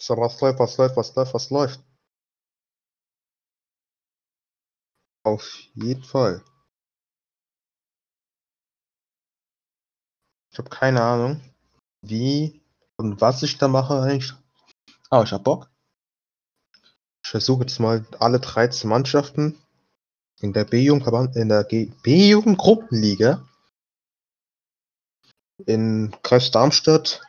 So, 0.00 0.16
was 0.16 0.40
läuft, 0.40 0.58
was 0.58 0.78
läuft, 0.78 0.96
was 0.96 1.14
läuft, 1.14 1.34
was 1.34 1.50
läuft? 1.50 1.80
Auf 5.24 5.60
jeden 5.74 6.02
Fall. 6.02 6.42
Ich 10.50 10.58
habe 10.58 10.70
keine 10.70 11.02
Ahnung, 11.02 11.40
wie 12.00 12.62
und 12.96 13.20
was 13.20 13.42
ich 13.42 13.58
da 13.58 13.68
mache 13.68 14.00
eigentlich. 14.00 14.32
Aber 15.10 15.24
ich 15.24 15.32
hab 15.32 15.44
Bock. 15.44 15.70
Ich 17.22 17.30
versuche 17.30 17.62
jetzt 17.62 17.78
mal 17.78 18.06
alle 18.18 18.40
13 18.40 18.88
Mannschaften 18.88 19.62
in 20.40 20.54
der 20.54 20.64
B-Jugend 20.64 21.36
in 21.36 21.50
der 21.50 21.64
B-Jugend 21.64 22.56
Gruppenliga 22.56 23.46
in 25.66 26.16
Kreis 26.22 26.50
Darmstadt 26.50 27.20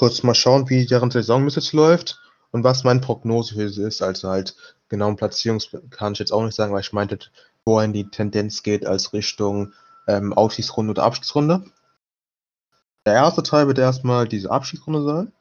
kurz 0.00 0.22
mal 0.22 0.34
schauen, 0.34 0.70
wie 0.70 0.86
deren 0.86 1.10
Saison 1.10 1.44
bis 1.44 1.56
jetzt 1.56 1.74
läuft 1.74 2.22
und 2.52 2.64
was 2.64 2.84
meine 2.84 3.00
Prognose 3.00 3.54
für 3.54 3.68
sie 3.68 3.82
ist. 3.82 4.00
Also 4.00 4.30
halt 4.30 4.56
genauen 4.88 5.16
Platzierungs 5.16 5.76
kann 5.90 6.14
ich 6.14 6.18
jetzt 6.18 6.32
auch 6.32 6.42
nicht 6.42 6.54
sagen, 6.54 6.72
weil 6.72 6.80
ich 6.80 6.94
meinte, 6.94 7.18
wohin 7.66 7.92
die 7.92 8.08
Tendenz 8.08 8.62
geht 8.62 8.86
als 8.86 9.12
Richtung 9.12 9.74
ähm, 10.08 10.32
Aufstiegsrunde 10.32 10.92
oder 10.92 11.02
Abstiegsrunde. 11.02 11.70
Der 13.04 13.12
erste 13.12 13.42
Teil 13.42 13.66
wird 13.66 13.78
erstmal 13.78 14.26
diese 14.26 14.50
Abschiedsrunde 14.50 15.04
sein. 15.04 15.32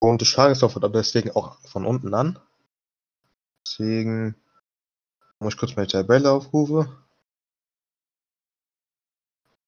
Und 0.00 0.20
ich 0.20 0.28
schaue 0.28 0.50
es 0.50 0.66
deswegen 0.92 1.30
auch 1.30 1.60
von 1.60 1.86
unten 1.86 2.12
an. 2.12 2.40
Deswegen 3.64 4.34
muss 5.38 5.54
ich 5.54 5.60
kurz 5.60 5.76
meine 5.76 5.86
Tabelle 5.86 6.32
aufrufen. 6.32 6.88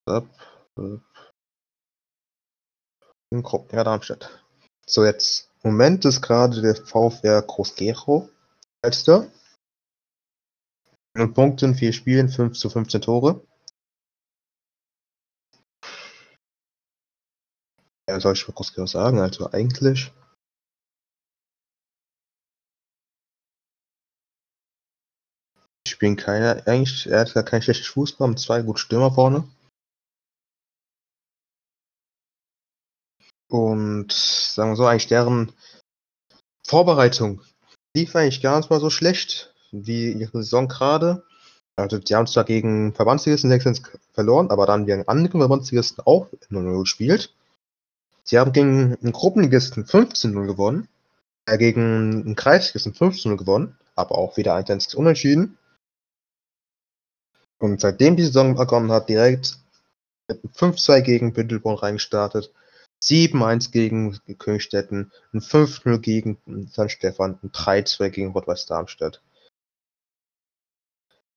Up, 0.06 0.26
up. 0.74 1.13
Gruppen, 3.30 3.76
ja, 3.76 3.84
Darmstadt. 3.84 4.30
So, 4.86 5.04
jetzt. 5.04 5.50
Moment 5.62 6.04
ist 6.04 6.20
gerade 6.20 6.60
der 6.60 6.76
VfR 6.76 7.42
Groß-Gero 7.42 8.28
letzter. 8.84 9.30
Und 11.16 11.32
Punkte 11.32 11.66
in 11.66 11.74
vier 11.74 11.92
Spielen, 11.92 12.28
5 12.28 12.58
zu 12.58 12.68
15 12.68 13.00
Tore. 13.00 13.46
Ja, 18.08 18.20
soll 18.20 18.34
ich 18.34 18.44
Groß-Gero 18.44 18.86
sagen? 18.86 19.20
Also 19.20 19.50
eigentlich 19.50 20.12
spielen 25.94 26.16
keine, 26.16 26.66
eigentlich, 26.66 27.06
er 27.06 27.20
hat 27.20 27.34
gar 27.34 27.44
kein 27.44 27.62
schlechtes 27.62 27.86
Fußball, 27.86 28.26
haben 28.26 28.36
zwei 28.36 28.62
gute 28.62 28.80
Stürmer 28.80 29.12
vorne. 29.12 29.48
Und 33.54 34.10
sagen 34.10 34.72
wir 34.72 34.76
so, 34.76 34.84
eigentlich 34.84 35.06
deren 35.06 35.52
Vorbereitung 36.66 37.40
lief 37.94 38.16
eigentlich 38.16 38.42
gar 38.42 38.56
nicht 38.56 38.68
mal 38.68 38.80
so 38.80 38.90
schlecht 38.90 39.54
wie 39.70 40.10
ihre 40.10 40.42
Saison 40.42 40.66
gerade. 40.66 41.22
Also 41.76 41.98
die 41.98 42.16
haben 42.16 42.26
zwar 42.26 42.42
gegen 42.42 42.94
Verbandsligisten 42.94 43.50
6 43.50 43.82
verloren, 44.12 44.50
aber 44.50 44.66
dann 44.66 44.86
gegen 44.86 45.06
andere 45.06 45.38
Verbandsligisten 45.38 46.04
auch 46.04 46.26
0-0 46.50 46.80
gespielt. 46.80 47.32
Sie 48.24 48.40
haben 48.40 48.52
gegen 48.52 48.96
einen 49.00 49.12
Gruppenligisten 49.12 49.84
15-0 49.84 50.46
gewonnen, 50.46 50.88
äh, 51.46 51.56
gegen 51.56 52.24
einen 52.24 52.34
Kreisligisten 52.34 52.92
15-0 52.92 53.36
gewonnen, 53.36 53.78
aber 53.94 54.18
auch 54.18 54.36
wieder 54.36 54.56
1-1 54.56 54.96
unentschieden. 54.96 55.58
Und 57.60 57.80
seitdem 57.80 58.16
die 58.16 58.24
Saison 58.24 58.56
begonnen 58.56 58.90
hat, 58.90 59.08
direkt 59.08 59.58
mit 60.26 60.42
5-2 60.56 61.02
gegen 61.02 61.32
Bündelborn 61.32 61.76
reingestartet, 61.76 62.52
7-1 63.04 63.70
gegen 63.70 64.18
Königstetten, 64.38 65.12
ein 65.32 65.40
5-0 65.40 65.98
gegen 65.98 66.68
St. 66.68 66.90
Stefan, 66.90 67.38
ein 67.42 67.50
3-2 67.52 68.10
gegen 68.10 68.32
Rot-Weiß 68.32 68.66
Darmstadt. 68.66 69.22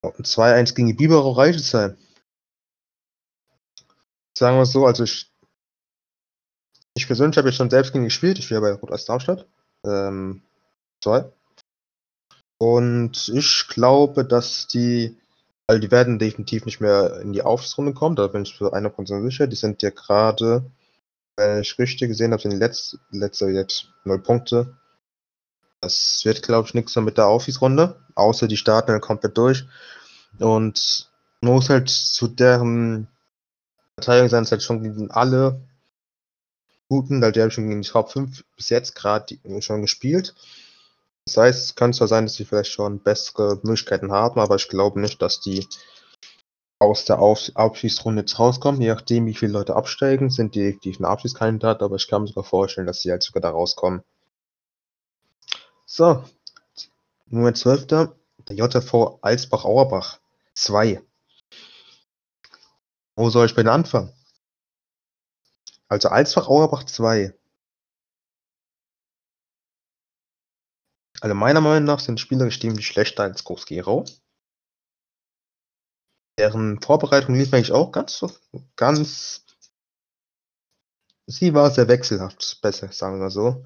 Und 0.02 0.19
ein 0.19 0.24
2-1 0.24 0.75
gegen 0.75 0.88
die 0.88 0.94
Biberau 0.94 1.31
Reichelsheim. 1.31 1.97
Sagen 4.38 4.58
wir 4.58 4.66
so, 4.66 4.86
also 4.86 5.03
ich, 5.03 5.31
ich 6.94 7.08
persönlich 7.08 7.38
habe 7.38 7.50
ja 7.50 7.53
schon 7.53 7.69
selbst 7.69 7.92
gegen 7.92 8.06
gespielt, 8.06 8.40
ich 8.40 8.50
wäre 8.50 8.62
bei 8.62 8.74
Rot-Weiß 8.74 9.06
Darmstadt. 9.06 9.47
Ähm, 9.84 10.44
2. 11.02 11.31
Und 12.59 13.28
ich 13.30 13.68
glaube, 13.68 14.25
dass 14.25 14.68
die 14.68 15.18
also 15.68 15.81
die 15.81 15.92
werden 15.92 16.18
definitiv 16.18 16.66
nicht 16.66 16.80
mehr 16.80 17.19
in 17.22 17.34
die 17.34 17.42
Aufstiegsrunde 17.42 17.94
kommen, 17.94 18.16
da 18.16 18.28
bin 18.28 18.44
ich 18.44 18.56
für 18.56 18.74
100% 18.74 19.22
sicher. 19.30 19.47
Die 19.47 19.58
sind 19.58 19.81
ja 19.81 19.90
gerade, 19.90 20.63
wenn 21.38 21.62
ich 21.62 21.80
richtig 21.80 22.09
gesehen 22.09 22.31
habe, 22.31 22.42
sind 22.42 22.52
die 22.52 22.58
letzte, 22.58 23.00
letzte 23.12 23.46
jetzt 23.48 23.88
0 24.03 24.22
Punkte. 24.22 24.78
Das 25.80 26.22
wird, 26.25 26.42
glaube 26.42 26.68
ich, 26.68 26.74
nichts 26.74 26.96
mehr 26.96 27.06
mit 27.06 27.18
der 27.18 27.28
Aufstiegsrunde, 27.28 28.03
außer 28.16 28.48
die 28.48 28.58
starten 28.58 28.92
dann 28.92 29.02
komplett 29.02 29.38
durch. 29.38 29.66
Und 30.40 31.09
man 31.42 31.53
muss 31.53 31.70
halt 31.70 31.90
zu 31.90 32.28
deren 32.28 33.08
Verteidigung 33.96 34.30
sein, 34.30 34.44
es 34.44 34.52
halt 34.52 34.64
schon 34.64 34.84
gegen 34.84 35.12
alle 35.12 35.62
guten, 36.90 37.22
weil 37.22 37.31
die 37.31 37.42
haben 37.42 37.52
schon 37.52 37.69
gegen 37.69 37.81
die 37.81 37.88
Top 37.88 38.12
5 38.12 38.44
bis 38.56 38.69
jetzt 38.69 38.96
gerade 38.96 39.38
schon 39.59 39.81
gespielt. 39.81 40.34
Das 41.25 41.38
heißt, 41.38 41.64
es 41.66 41.75
kann 41.75 41.94
zwar 41.94 42.08
sein, 42.08 42.25
dass 42.25 42.36
sie 42.36 42.46
vielleicht 42.46 42.72
schon 42.72 43.00
bessere 43.00 43.59
Möglichkeiten 43.64 44.12
haben, 44.12 44.40
aber 44.40 44.56
ich 44.56 44.69
glaube 44.69 45.00
nicht, 45.00 45.22
dass 45.22 45.42
die 45.42 45.68
aus 46.80 47.06
der 47.06 47.20
Auf 47.20 47.52
Abschiedsrunde 47.56 48.22
jetzt 48.22 48.40
rauskommen. 48.40 48.82
Je 48.82 48.90
nachdem, 48.90 49.26
wie 49.26 49.34
viele 49.34 49.54
Leute 49.54 49.76
absteigen, 49.76 50.30
sind 50.30 50.56
die 50.56 50.60
definitiv 50.60 51.00
ein 51.00 51.06
Abschiedskandidat, 51.06 51.82
aber 51.82 51.96
ich 51.96 52.08
kann 52.08 52.22
mir 52.22 52.28
sogar 52.28 52.44
vorstellen, 52.44 52.88
dass 52.88 53.02
sie 53.02 53.12
halt 53.12 53.24
sogar 53.24 53.42
da 53.42 53.50
rauskommen. 53.50 54.04
So, 55.86 56.24
Nummer 57.28 57.54
12. 57.54 57.88
Der 57.88 58.16
JV 58.50 59.20
Alsbach-Auerbach 59.22 60.20
2. 60.54 61.02
Wo 63.16 63.30
soll 63.30 63.48
ich 63.48 63.56
bei 63.56 63.64
den 63.64 63.70
anfangen? 63.70 64.14
Also 65.88 66.10
Alsbach-Auerbach 66.10 66.84
2 66.84 67.34
Also 71.20 71.34
meiner 71.34 71.62
Meinung 71.62 71.86
nach 71.86 72.00
sind 72.00 72.20
Spieler 72.20 72.50
ziemlich 72.50 72.86
schlechter 72.86 73.24
als 73.24 73.44
Groß-Gerau. 73.44 74.06
Deren 76.38 76.81
Vorbereitung 76.81 77.36
lief 77.36 77.53
eigentlich 77.53 77.72
auch 77.72 77.92
ganz, 77.92 78.24
ganz. 78.75 79.44
Sie 81.25 81.53
war 81.53 81.72
sehr 81.72 81.88
wechselhaft, 81.88 82.59
besser, 82.62 82.92
sagen 82.92 83.20
wir 83.20 83.31
so. 83.31 83.66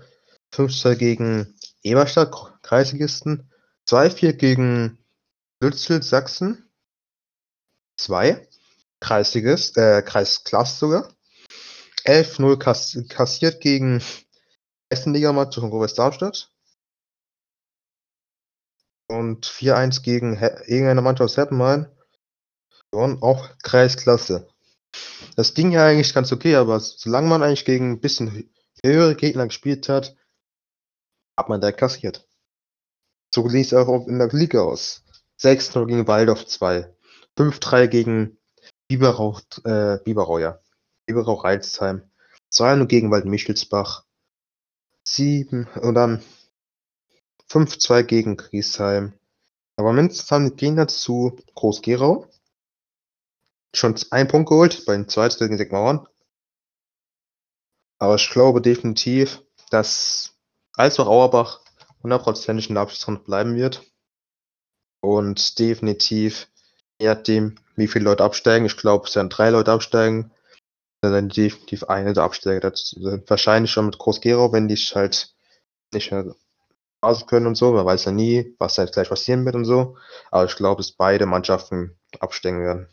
5-2 0.54 0.96
gegen 0.96 1.56
Eberstadt, 1.84 2.34
Kreisligisten. 2.64 3.52
2-4 3.88 4.34
gegen 4.34 4.98
Lützel, 5.60 6.02
Sachsen. 6.02 6.70
2. 7.98 8.48
Kreisliges, 9.00 9.76
äh, 9.78 10.02
Kreisklasse 10.02 10.78
sogar. 10.78 11.14
11-0 12.06 12.58
kass 12.58 12.98
kassiert 13.10 13.62
gegen 13.62 14.02
Essen-Ligamatch 14.90 15.60
von 15.60 15.70
Robert 15.70 15.98
Darmstadt 15.98 16.52
und 19.08 19.46
4-1 19.46 20.02
gegen 20.02 20.34
irgendeine 20.36 21.02
Mannschaft 21.02 21.32
aus 21.32 21.38
Heppenheim. 21.38 21.88
Auch 22.94 23.50
Kreisklasse. 23.64 24.48
Das 25.36 25.54
ging 25.54 25.72
ja 25.72 25.86
eigentlich 25.86 26.14
ganz 26.14 26.32
okay, 26.32 26.56
aber 26.56 26.80
solange 26.80 27.30
man 27.30 27.42
eigentlich 27.42 27.64
gegen 27.64 27.92
ein 27.92 28.02
bisschen 28.02 28.50
höhere 28.84 29.16
Gegner 29.16 29.48
gespielt 29.48 29.88
hat, 29.88 30.16
hat 31.38 31.48
man 31.48 31.62
da 31.62 31.72
kassiert. 31.72 32.28
So 33.34 33.48
ließ 33.48 33.68
es 33.68 33.74
auch 33.74 34.08
in 34.08 34.20
der 34.20 34.28
Liga 34.28 34.62
aus. 34.62 35.04
6-0 35.40 35.88
gegen 35.88 36.08
Waldorf 36.08 36.46
2. 36.46 36.94
5-3 37.38 37.88
gegen 37.88 38.38
Biberau, 38.90 39.40
äh, 39.64 39.98
Biberau, 40.04 40.40
ja. 40.40 40.60
Biberau 41.06 41.36
Reizheim. 41.36 42.04
2-0 42.52 42.86
gegen 42.88 43.10
Waldmichelsbach. 43.10 44.04
7 45.08 45.68
und 45.82 45.96
dann 45.96 46.22
5-2 47.50 48.04
gegen 48.04 48.38
Griesheim. 48.38 49.14
Aber 49.78 49.94
mindestens 49.94 50.30
haben 50.30 50.50
die 50.50 50.56
Gegner 50.58 50.90
zu 50.90 51.40
Groß-Gerau 51.56 52.28
schon 53.74 53.96
einen 54.12 54.28
Punkt 54.28 54.50
geholt, 54.50 54.86
bei 54.86 54.94
den 54.94 55.08
zweiten 55.08 55.40
gegen 55.40 55.58
Sigmaron. 55.58 56.08
Aber 58.00 58.16
ich 58.16 58.30
glaube 58.30 58.62
definitiv, 58.62 59.42
dass 59.70 60.36
Alsbach 60.74 61.08
Auerbach 61.08 61.62
hundertprozentig 62.04 62.70
in 62.70 62.76
der 62.76 62.84
Abschlussrunde 62.84 63.22
bleiben 63.22 63.56
wird. 63.56 63.84
Und 65.02 65.60
definitiv, 65.60 66.48
je 67.00 67.08
nachdem, 67.08 67.56
wie 67.76 67.88
viele 67.88 68.06
Leute 68.06 68.24
absteigen, 68.24 68.66
ich 68.66 68.78
glaube, 68.78 69.08
es 69.08 69.16
werden 69.16 69.30
drei 69.30 69.50
Leute 69.50 69.72
absteigen, 69.72 70.32
dann 71.02 71.30
definitiv 71.30 71.84
eine 71.86 72.14
der 72.14 72.24
Absteiger. 72.24 72.70
Das 72.72 72.96
wahrscheinlich 73.28 73.72
schon 73.72 73.88
mit 73.88 73.98
Groß-Gerau, 73.98 74.52
wenn 74.52 74.68
die 74.68 74.76
halt 74.76 75.34
nicht 75.94 76.12
mehr 76.12 76.36
Phasen 77.02 77.28
können 77.28 77.48
und 77.48 77.56
so. 77.56 77.72
Man 77.72 77.86
weiß 77.86 78.06
ja 78.06 78.12
nie, 78.12 78.56
was 78.60 78.78
jetzt 78.78 78.94
gleich 78.94 79.10
passieren 79.10 79.46
wird 79.46 79.56
und 79.56 79.66
so. 79.66 79.98
Aber 80.30 80.46
ich 80.46 80.56
glaube, 80.56 80.82
dass 80.82 80.92
beide 80.92 81.26
Mannschaften 81.26 81.98
absteigen 82.20 82.62
werden. 82.62 82.88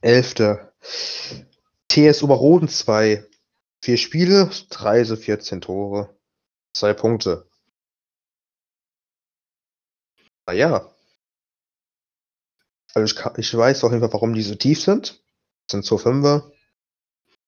Elfte. 0.00 0.72
TS 1.88 2.22
Oberroden 2.22 2.68
2. 2.68 3.26
Vier 3.82 3.96
Spiele, 3.96 4.50
drei 4.68 5.04
so 5.04 5.16
14 5.16 5.62
Tore, 5.62 6.14
zwei 6.74 6.92
Punkte. 6.92 7.48
Naja. 10.46 10.94
Also 12.92 13.14
ich, 13.14 13.38
ich 13.38 13.56
weiß 13.56 13.84
auf 13.84 13.92
jeden 13.92 14.02
Fall, 14.02 14.12
warum 14.12 14.34
die 14.34 14.42
so 14.42 14.54
tief 14.54 14.82
sind. 14.82 15.22
Das 15.66 15.72
sind 15.72 15.84
so 15.84 15.96
Fünfer. 15.96 16.50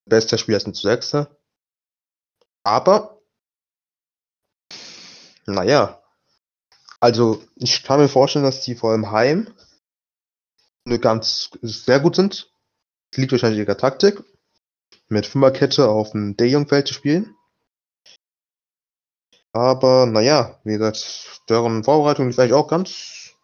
Bester 0.06 0.38
Spieler 0.38 0.60
sind 0.60 0.74
zu 0.74 0.82
Sechser. 0.82 1.36
Aber, 2.64 3.20
naja. 5.46 6.02
Also, 7.00 7.42
ich 7.56 7.82
kann 7.82 8.00
mir 8.00 8.08
vorstellen, 8.08 8.44
dass 8.44 8.62
die 8.62 8.76
vor 8.76 8.92
allem 8.92 9.10
heim 9.10 9.52
eine 10.84 10.98
ganz 10.98 11.50
sehr 11.62 12.00
gut 12.00 12.16
sind. 12.16 12.52
Liegt 13.14 13.32
wahrscheinlich 13.32 13.60
ihrer 13.60 13.76
Taktik. 13.76 14.22
Mit 15.08 15.26
Fünferkette 15.26 15.88
auf 15.88 16.12
dem 16.12 16.36
D-Jungfeld 16.36 16.88
zu 16.88 16.94
spielen. 16.94 17.36
Aber 19.52 20.06
naja, 20.06 20.58
wie 20.64 20.72
gesagt, 20.72 21.42
deren 21.48 21.84
Vorbereitung 21.84 22.30
ist 22.30 22.38
eigentlich 22.38 22.54
auch 22.54 22.68
ganz, 22.68 23.34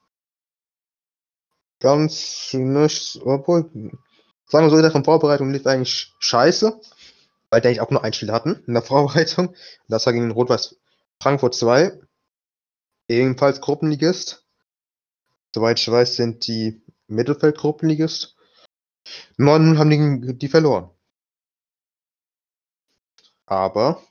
ganz 1.80 2.54
nicht, 2.54 3.20
obwohl, 3.22 3.70
sagen 4.46 4.66
wir 4.66 4.70
so, 4.70 4.80
deren 4.80 5.04
Vorbereitung 5.04 5.52
lief 5.52 5.66
eigentlich 5.66 6.14
scheiße, 6.18 6.80
weil 7.50 7.60
die 7.60 7.68
eigentlich 7.68 7.82
auch 7.82 7.90
nur 7.90 8.04
ein 8.04 8.14
Spiel 8.14 8.32
hatten 8.32 8.64
in 8.66 8.72
der 8.72 8.82
Vorbereitung. 8.84 9.54
Das 9.88 10.06
war 10.06 10.14
gegen 10.14 10.30
Rot-Weiß 10.30 10.76
Frankfurt 11.20 11.54
2, 11.54 11.98
ebenfalls 13.08 13.60
Gruppenligist. 13.60 14.46
Soweit 15.54 15.78
ich 15.78 15.90
weiß, 15.90 16.16
sind 16.16 16.46
die 16.46 16.80
Mittelfeld-Gruppenligist. 17.08 18.36
9 19.36 19.78
haben 19.78 19.90
die, 19.90 20.38
die 20.38 20.48
verloren. 20.48 20.90
Aber 23.46 24.02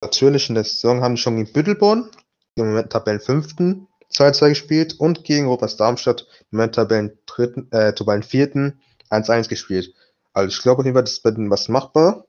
natürlich 0.00 0.48
in 0.48 0.56
der 0.56 0.64
Saison 0.64 1.02
haben 1.02 1.14
die 1.14 1.20
schon 1.20 1.36
gegen 1.36 1.52
Büttelborn, 1.52 2.10
im 2.56 2.66
Moment 2.66 2.90
Tabellenfünften, 2.90 3.88
2-2 4.12 4.48
gespielt 4.50 5.00
und 5.00 5.24
gegen 5.24 5.46
Robers 5.46 5.76
Darmstadt, 5.76 6.26
im 6.50 6.58
Moment 6.58 6.74
Tabellen 6.74 7.18
dritten, 7.26 7.70
äh, 7.70 7.94
Tabellenvierten, 7.94 8.80
1-1 9.10 9.48
gespielt. 9.48 9.94
Also 10.32 10.48
ich 10.48 10.62
glaube 10.62 10.80
auf 10.80 10.84
jeden 10.84 10.94
Fall, 10.94 11.04
das 11.04 11.12
ist 11.12 11.22
bei 11.22 11.30
denen 11.30 11.50
was 11.50 11.68
machbar. 11.68 12.26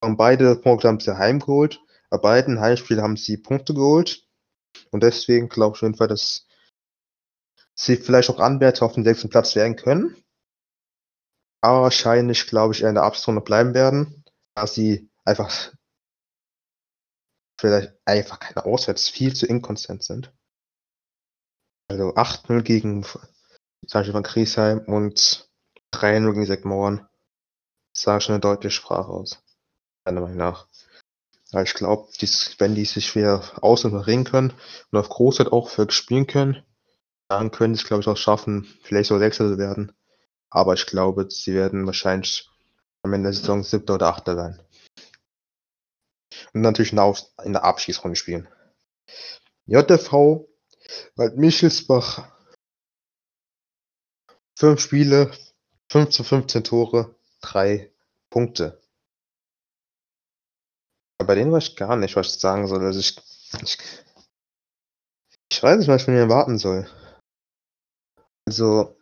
Und 0.00 0.16
beide 0.16 0.56
Punkte 0.56 0.88
haben 0.88 1.00
sie 1.00 1.16
heimgeholt. 1.16 1.80
Bei 2.10 2.18
beiden 2.18 2.60
Heimspielen 2.60 3.02
haben 3.02 3.16
sie 3.16 3.36
Punkte 3.36 3.72
geholt. 3.72 4.26
Und 4.90 5.02
deswegen 5.02 5.48
glaube 5.48 5.76
ich 5.76 5.78
auf 5.78 5.82
jeden 5.82 5.96
Fall, 5.96 6.08
dass 6.08 6.46
sie 7.84 7.96
vielleicht 7.96 8.30
auch 8.30 8.38
Anwärter 8.38 8.86
auf 8.86 8.94
den 8.94 9.04
sechsten 9.04 9.28
Platz 9.28 9.54
werden 9.56 9.76
können. 9.76 10.16
Aber 11.60 11.82
wahrscheinlich, 11.82 12.46
glaube 12.46 12.74
ich, 12.74 12.82
eher 12.82 12.88
in 12.88 12.94
der 12.96 13.04
Abstunde 13.04 13.40
bleiben 13.40 13.74
werden, 13.74 14.24
da 14.54 14.66
sie 14.66 15.10
einfach 15.24 15.72
vielleicht 17.60 17.92
einfach 18.04 18.40
keine 18.40 18.64
Auswärts 18.64 19.08
viel 19.08 19.34
zu 19.34 19.46
inkonstant 19.46 20.02
sind. 20.02 20.32
Also 21.88 22.14
8-0 22.14 22.62
gegen 22.62 23.02
Beispiel 23.92 24.12
von 24.12 24.22
Griesheim 24.22 24.80
und 24.80 25.48
3-0 25.92 26.32
gegen 26.32 26.46
Seckmauern 26.46 27.08
sagen 27.96 28.20
schon 28.20 28.34
eine 28.34 28.40
deutliche 28.40 28.74
Sprache 28.74 29.08
aus. 29.08 29.42
Meiner 30.04 30.22
Meinung 30.22 30.36
nach. 30.36 30.68
Ja, 31.50 31.62
ich 31.62 31.74
glaube, 31.74 32.08
wenn 32.58 32.74
die 32.74 32.84
sich 32.86 33.14
wieder 33.14 33.62
aus- 33.62 33.84
und 33.84 33.94
ringen 33.94 34.24
können 34.24 34.54
und 34.90 34.98
auf 34.98 35.08
Großzeit 35.08 35.48
auch 35.48 35.68
für 35.68 35.88
spielen 35.90 36.26
können, 36.26 36.64
können 37.50 37.74
sie 37.74 37.82
es, 37.82 37.86
glaube 37.86 38.02
ich, 38.02 38.08
auch 38.08 38.16
schaffen, 38.16 38.66
vielleicht 38.82 39.08
so 39.08 39.18
Sechster 39.18 39.48
zu 39.48 39.58
werden. 39.58 39.92
Aber 40.50 40.74
ich 40.74 40.86
glaube, 40.86 41.28
sie 41.30 41.54
werden 41.54 41.86
wahrscheinlich 41.86 42.50
am 43.02 43.12
Ende 43.12 43.30
der 43.30 43.34
Saison 43.34 43.62
Siebter 43.62 43.94
oder 43.94 44.08
Achter 44.08 44.36
sein. 44.36 44.60
Und 46.52 46.60
natürlich 46.60 46.92
in 46.92 47.52
der 47.52 47.64
Abschießrunde 47.64 48.16
spielen. 48.16 48.48
JTV, 49.66 50.48
Wald 51.16 51.36
Michelsbach, 51.36 52.28
5 54.58 54.80
Spiele, 54.80 55.30
5 55.90 56.10
zu 56.10 56.24
15 56.24 56.64
Tore, 56.64 57.14
3 57.40 57.90
Punkte. 58.30 58.80
Aber 61.18 61.28
bei 61.28 61.34
denen 61.36 61.52
weiß 61.52 61.68
ich 61.68 61.76
gar 61.76 61.96
nicht, 61.96 62.16
was 62.16 62.34
ich 62.34 62.40
sagen 62.40 62.66
soll. 62.66 62.84
Also 62.84 63.00
ich, 63.00 63.16
ich, 63.62 63.78
ich 65.50 65.62
weiß 65.62 65.78
nicht, 65.78 65.88
was 65.88 66.02
ich 66.02 66.04
von 66.04 66.14
ihnen 66.14 66.28
erwarten 66.28 66.58
soll. 66.58 66.88
Also, 68.52 68.98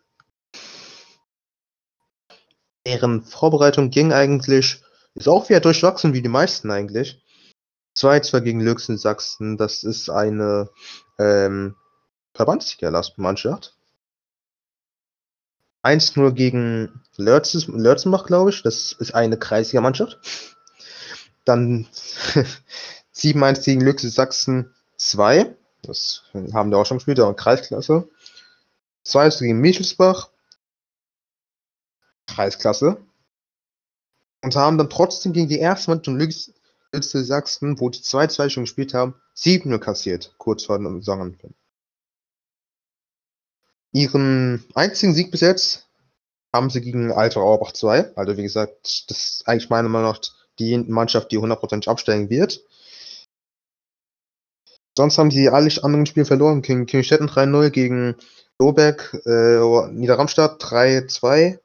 deren 2.85 3.21
Vorbereitung 3.21 3.89
ging 3.89 4.13
eigentlich, 4.13 4.81
ist 5.13 5.27
auch 5.27 5.49
wieder 5.49 5.59
durchwachsen 5.59 6.13
wie 6.13 6.21
die 6.21 6.29
meisten 6.29 6.71
eigentlich. 6.71 7.21
2-2 7.97 8.39
gegen 8.39 8.61
Lüxen 8.61 8.97
Sachsen, 8.97 9.57
das 9.57 9.83
ist 9.83 10.09
eine 10.09 10.69
ähm, 11.19 11.75
Verbandsliga-Mannschaft. 12.33 13.75
1-0 15.83 16.31
gegen 16.31 17.01
Lörzenbach, 17.17 18.25
glaube 18.25 18.51
ich, 18.51 18.63
das 18.63 18.93
ist 18.93 19.13
eine 19.13 19.37
Kreisliga-Mannschaft. 19.37 20.17
Dann 21.43 21.89
7-1 23.13 23.65
gegen 23.65 23.81
Lüxen 23.81 24.11
Sachsen 24.11 24.73
2, 24.95 25.53
das 25.81 26.23
haben 26.53 26.71
wir 26.71 26.77
auch 26.77 26.85
schon 26.85 26.99
gespielt, 26.99 27.19
aber 27.19 27.35
Kreisklasse. 27.35 28.07
2 29.03 29.29
gegen 29.39 29.59
Michelsbach, 29.59 30.29
Kreisklasse. 32.27 32.97
Und 34.43 34.55
haben 34.55 34.77
dann 34.79 34.89
trotzdem 34.89 35.33
gegen 35.33 35.49
die 35.49 35.59
erste 35.59 35.91
Mannschaft 35.91 36.53
Lütze 36.93 37.23
Sachsen, 37.23 37.79
wo 37.79 37.89
die 37.89 37.99
2-2 37.99 38.49
schon 38.49 38.63
gespielt 38.63 38.93
haben, 38.93 39.15
7 39.35 39.79
kassiert, 39.79 40.33
kurz 40.37 40.65
vor 40.65 40.77
dem 40.79 41.01
Saisonanfang. 41.01 41.53
Ihren 43.93 44.65
einzigen 44.73 45.13
Sieg 45.13 45.31
bis 45.31 45.41
jetzt 45.41 45.87
haben 46.53 46.69
sie 46.69 46.81
gegen 46.81 47.11
Alter 47.11 47.41
Auerbach 47.41 47.73
2. 47.73 48.15
Also 48.15 48.37
wie 48.37 48.43
gesagt, 48.43 49.09
das 49.09 49.17
ist 49.17 49.47
eigentlich 49.47 49.69
meiner 49.69 49.89
Meinung 49.89 50.11
nach 50.11 50.21
die 50.59 50.77
Mannschaft, 50.77 51.31
die 51.31 51.37
hundertprozentig 51.37 51.89
absteigen 51.89 52.29
wird. 52.29 52.61
Sonst 54.97 55.17
haben 55.17 55.31
sie 55.31 55.49
alle 55.49 55.71
anderen 55.83 56.05
Spiele 56.05 56.25
verloren. 56.25 56.61
Gegen 56.61 56.85
Kingstetten 56.85 57.29
3-0, 57.29 57.69
gegen 57.69 58.15
Lobeck, 58.61 59.11
äh, 59.25 59.87
Niederramstadt 59.91 60.61
3-2 60.61 61.57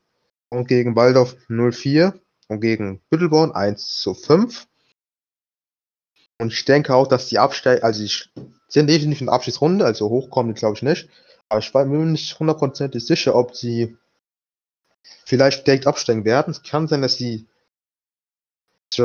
und 0.49 0.67
gegen 0.67 0.97
Waldorf 0.97 1.37
0-4 1.51 2.19
und 2.49 2.61
gegen 2.61 3.03
Büttelborn 3.11 3.53
1 3.53 4.01
zu 4.01 4.15
5. 4.15 4.67
Und 6.39 6.55
ich 6.55 6.65
denke 6.65 6.95
auch, 6.95 7.07
dass 7.07 7.29
die 7.29 7.39
Absteig, 7.39 7.85
also 7.85 8.03
die 8.03 8.11
sind 8.69 8.89
definitiv 8.89 9.21
in 9.21 9.27
der 9.27 9.35
Abschiedsrunde, 9.35 9.85
also 9.85 10.09
hochkommen 10.09 10.55
glaube 10.55 10.77
ich 10.77 10.83
nicht. 10.83 11.11
Aber 11.51 11.61
ich 11.61 11.71
bin 11.71 11.91
mir 11.91 11.99
nicht 11.99 12.39
hundertprozentig 12.39 13.05
sicher, 13.05 13.35
ob 13.35 13.55
sie 13.55 13.99
vielleicht 15.27 15.67
direkt 15.67 15.87
absteigen 15.87 16.25
werden. 16.25 16.51
Es 16.51 16.63
kann 16.63 16.89
sein, 16.89 17.03
dass 17.03 17.17
sie 17.17 17.47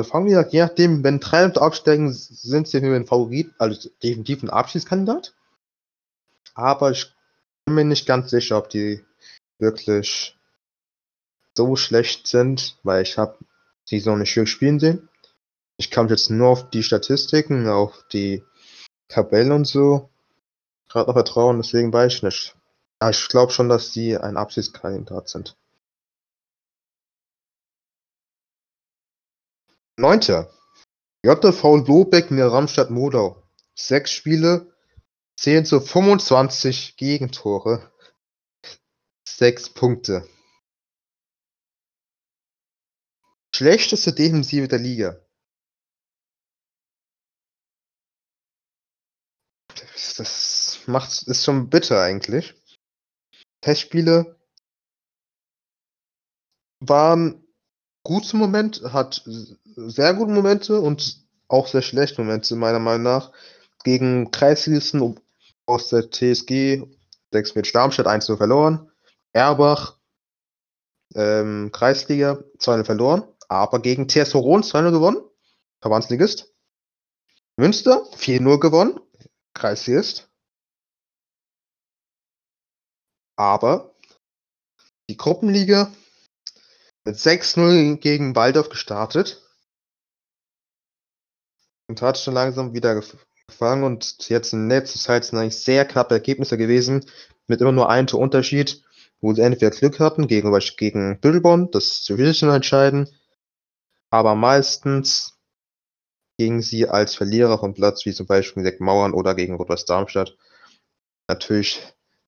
fangen 0.03 0.27
wir 0.27 0.47
je 0.49 0.61
nachdem, 0.61 1.03
wenn 1.03 1.19
drei 1.19 1.43
Leute 1.43 1.61
absteigen, 1.61 2.13
sind 2.13 2.69
sie 2.69 2.79
für 2.79 2.93
den 2.93 3.05
Favorit, 3.05 3.51
also 3.57 3.89
definitiv 4.01 4.43
ein 4.43 4.49
Abschiedskandidat. 4.49 5.33
Aber 6.53 6.91
ich 6.91 7.13
bin 7.65 7.75
mir 7.75 7.85
nicht 7.85 8.05
ganz 8.05 8.29
sicher, 8.29 8.57
ob 8.57 8.69
die 8.69 9.03
wirklich 9.59 10.37
so 11.55 11.75
schlecht 11.75 12.27
sind, 12.27 12.77
weil 12.83 13.03
ich 13.03 13.17
habe 13.17 13.37
die 13.89 13.99
so 13.99 14.15
nicht 14.15 14.33
viel 14.33 14.47
spielen 14.47 14.79
sehen. 14.79 15.09
Ich 15.77 15.91
kann 15.91 16.07
jetzt 16.09 16.29
nur 16.29 16.49
auf 16.49 16.69
die 16.69 16.83
Statistiken, 16.83 17.67
auf 17.67 18.05
die 18.11 18.43
Tabelle 19.07 19.53
und 19.53 19.65
so 19.65 20.11
gerade 20.91 21.07
noch 21.07 21.15
vertrauen, 21.15 21.57
deswegen 21.57 21.93
weiß 21.93 22.13
ich 22.13 22.23
nicht. 22.23 22.55
Ja, 23.01 23.09
ich 23.09 23.27
glaube 23.29 23.51
schon, 23.51 23.69
dass 23.69 23.91
die 23.91 24.17
ein 24.17 24.37
Abschiedskandidat 24.37 25.29
sind. 25.29 25.57
Neunter. 29.97 30.51
JV 31.23 31.77
Lobeck 31.77 32.31
in 32.31 32.37
der 32.37 32.51
Ramstadt 32.51 32.89
Modau. 32.89 33.41
Sechs 33.75 34.11
Spiele, 34.11 34.73
10 35.41 35.65
zu 35.65 35.81
25 35.81 36.97
Gegentore. 36.97 37.91
Sechs 39.27 39.69
Punkte. 39.69 40.29
Schlechteste 43.51 44.13
Defensive 44.13 44.67
der 44.67 44.77
Liga. 44.77 45.19
das 50.17 50.79
macht, 50.85 51.23
ist 51.23 51.43
schon 51.43 51.71
bitter 51.71 51.99
eigentlich. 51.99 52.53
Testspiele 53.61 54.39
waren 56.81 57.47
gut 58.03 58.25
zum 58.25 58.39
Moment, 58.41 58.83
hat 58.93 59.23
sehr 59.25 60.13
gute 60.13 60.33
Momente 60.33 60.79
und 60.79 61.25
auch 61.47 61.67
sehr 61.67 61.81
schlechte 61.81 62.21
Momente, 62.21 62.55
meiner 62.55 62.79
Meinung 62.79 63.03
nach. 63.03 63.31
Gegen 63.83 64.29
Kreisligisten 64.29 65.01
aus 65.71 65.89
der 65.89 66.11
TSG, 66.11 66.83
6 67.31 67.55
mit 67.55 67.73
Darmstadt 67.73 68.07
1 68.07 68.27
0 68.27 68.37
verloren. 68.37 68.91
Erbach, 69.33 69.97
ähm, 71.15 71.71
Kreisliga 71.71 72.43
2 72.59 72.77
0 72.77 72.85
verloren. 72.85 73.23
aber 73.47 73.81
gegen 73.81 74.07
TS 74.07 74.33
Horon 74.33 74.63
2-0 74.63 74.91
gewonnen. 74.91 75.21
Verbandsligist. 75.81 76.53
Münster 77.57 78.05
4-0 78.15 78.59
gewonnen. 78.59 78.99
Kreisligist. 79.53 80.29
Aber 83.35 83.93
die 85.09 85.17
Gruppenliga 85.17 85.91
mit 87.03 87.17
6-0 87.17 87.97
gegen 87.97 88.35
Waldorf 88.35 88.69
gestartet 88.69 89.41
und 91.87 92.01
hat 92.01 92.17
schon 92.17 92.35
langsam 92.35 92.73
wieder 92.73 92.95
gefangen 93.51 93.83
und 93.83 94.29
jetzt 94.29 94.53
in 94.53 94.69
letzter 94.69 94.99
Zeit 94.99 95.25
sind 95.25 95.37
eigentlich 95.37 95.57
sehr 95.57 95.85
knappe 95.85 96.15
Ergebnisse 96.15 96.57
gewesen, 96.57 97.05
mit 97.47 97.61
immer 97.61 97.71
nur 97.71 97.89
einem 97.89 98.07
Torunterschied, 98.07 98.83
wo 99.21 99.33
sie 99.33 99.41
entweder 99.41 99.69
Glück 99.69 99.99
hatten 99.99 100.27
gegen, 100.27 100.57
gegen 100.77 101.19
Büdelborn, 101.19 101.69
das 101.71 101.99
viel 102.05 102.49
entscheiden, 102.49 103.07
aber 104.09 104.35
meistens 104.35 105.37
gingen 106.37 106.61
sie 106.61 106.89
als 106.89 107.15
Verlierer 107.15 107.59
vom 107.59 107.73
Platz, 107.73 108.05
wie 108.05 108.13
zum 108.13 108.25
Beispiel 108.25 108.63
gegen 108.63 108.83
Mauern 108.83 109.13
oder 109.13 109.35
gegen 109.35 109.55
Rot-Weiß 109.55 109.85
Darmstadt. 109.85 110.35
Natürlich 111.27 111.81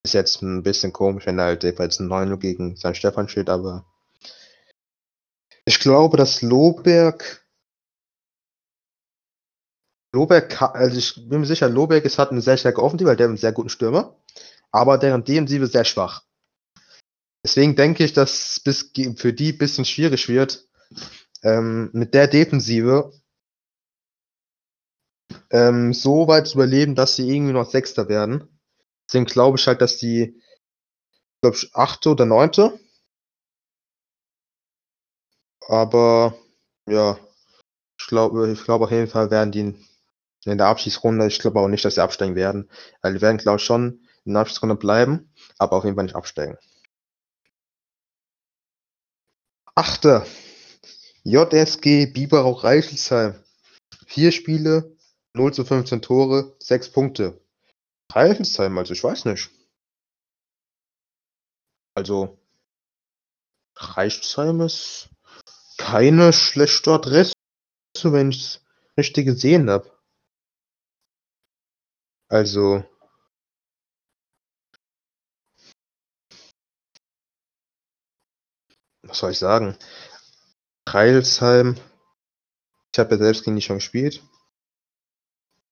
ist 0.04 0.14
jetzt 0.14 0.40
ein 0.42 0.62
bisschen 0.62 0.92
komisch, 0.92 1.26
wenn 1.26 1.38
er 1.38 1.46
halt 1.46 1.64
jeweils 1.64 1.98
ein 1.98 2.06
9 2.06 2.38
gegen 2.38 2.76
St. 2.76 2.96
Stefan 2.96 3.28
steht, 3.28 3.48
aber 3.48 3.84
ich 5.64 5.80
glaube, 5.80 6.16
dass 6.16 6.42
Lohberg 6.42 7.43
Lohberg, 10.14 10.62
also 10.62 10.96
ich 10.96 11.28
bin 11.28 11.40
mir 11.40 11.46
sicher, 11.46 11.68
Lohberg 11.68 12.04
ist, 12.04 12.18
hat 12.18 12.30
eine 12.30 12.40
sehr 12.40 12.56
starke 12.56 12.82
Offensive, 12.82 13.10
weil 13.10 13.16
der 13.16 13.24
hat 13.24 13.30
einen 13.30 13.36
sehr 13.36 13.52
guten 13.52 13.68
Stürmer, 13.68 14.16
aber 14.70 14.96
deren 14.96 15.24
Defensive 15.24 15.66
sehr 15.66 15.84
schwach. 15.84 16.22
Deswegen 17.44 17.74
denke 17.74 18.04
ich, 18.04 18.12
dass 18.12 18.60
es 18.64 18.92
für 19.16 19.32
die 19.32 19.52
ein 19.52 19.58
bisschen 19.58 19.84
schwierig 19.84 20.28
wird, 20.28 20.68
ähm, 21.42 21.90
mit 21.92 22.14
der 22.14 22.28
Defensive 22.28 23.12
ähm, 25.50 25.92
so 25.92 26.28
weit 26.28 26.46
zu 26.46 26.54
überleben, 26.54 26.94
dass 26.94 27.16
sie 27.16 27.28
irgendwie 27.28 27.52
noch 27.52 27.68
Sechster 27.68 28.08
werden. 28.08 28.48
Deswegen 29.08 29.26
glaube 29.26 29.58
ich 29.58 29.66
halt, 29.66 29.82
dass 29.82 29.98
die, 29.98 30.40
glaube 31.42 31.56
ich, 31.56 31.74
Achte 31.74 32.10
oder 32.10 32.24
Neunte. 32.24 32.78
Aber 35.66 36.38
ja, 36.88 37.18
ich 37.98 38.06
glaube, 38.06 38.52
ich 38.52 38.62
glaube 38.64 38.84
auf 38.84 38.90
jeden 38.90 39.08
Fall 39.08 39.30
werden 39.30 39.50
die 39.52 39.74
in 40.52 40.58
der 40.58 40.66
Abschiedsrunde, 40.68 41.26
ich 41.26 41.38
glaube 41.38 41.60
auch 41.60 41.68
nicht, 41.68 41.84
dass 41.84 41.94
sie 41.94 42.02
absteigen 42.02 42.34
werden. 42.34 42.70
Also 43.00 43.16
die 43.16 43.22
werden, 43.22 43.38
glaube 43.38 43.58
ich, 43.58 43.64
schon 43.64 44.06
in 44.24 44.34
der 44.34 44.42
Abschiedsrunde 44.42 44.76
bleiben, 44.76 45.32
aber 45.58 45.76
auf 45.76 45.84
jeden 45.84 45.96
Fall 45.96 46.04
nicht 46.04 46.16
absteigen. 46.16 46.58
Achte. 49.74 50.26
JSG 51.24 52.06
Biberau 52.06 52.52
Reichelsheim. 52.52 53.42
Vier 54.06 54.30
Spiele, 54.30 54.94
0 55.32 55.54
zu 55.54 55.64
15 55.64 56.02
Tore, 56.02 56.54
6 56.60 56.92
Punkte. 56.92 57.40
Reichelsheim, 58.12 58.76
also 58.78 58.92
ich 58.92 59.02
weiß 59.02 59.24
nicht. 59.24 59.50
Also, 61.96 62.38
Reichelsheim 63.76 64.60
ist 64.60 65.08
keine 65.78 66.32
schlechte 66.32 66.92
Adresse, 66.92 67.34
wenn 68.02 68.30
ich 68.30 68.40
es 68.40 68.64
richtig 68.96 69.26
gesehen 69.26 69.70
habe. 69.70 69.93
Also 72.28 72.84
was 79.02 79.18
soll 79.18 79.30
ich 79.32 79.38
sagen? 79.38 79.76
Kreilsheim, 80.86 81.76
ich 82.92 82.98
habe 82.98 83.14
ja 83.14 83.22
selbst 83.22 83.44
gegen 83.44 83.56
die 83.56 83.62
schon 83.62 83.76
gespielt. 83.76 84.22